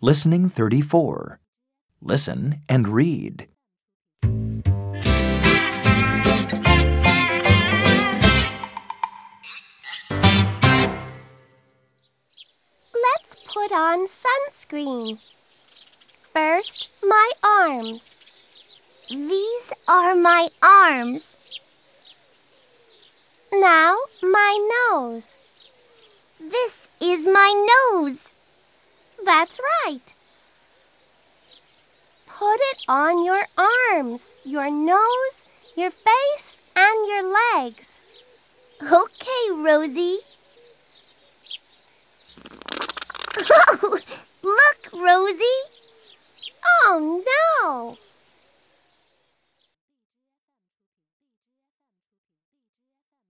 [0.00, 1.40] Listening 34.
[2.00, 3.48] Listen and read.
[12.94, 15.18] Let's put on sunscreen.
[16.32, 18.14] First, my arms.
[19.10, 21.58] These are my arms.
[23.52, 25.38] Now, my nose.
[26.38, 28.27] This is my nose.
[29.48, 30.12] That's right.
[32.26, 37.22] Put it on your arms, your nose, your face, and your
[37.56, 38.02] legs.
[38.82, 40.18] Okay, Rosie.
[44.42, 45.62] Look, Rosie.
[46.84, 47.24] Oh!